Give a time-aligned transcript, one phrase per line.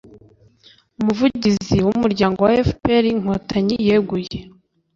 [0.99, 4.37] umuvugizi w’umuryango wa fpr inkotanyi yeguye